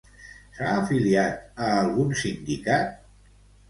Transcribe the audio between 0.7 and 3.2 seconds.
afiliat a algun sindicat?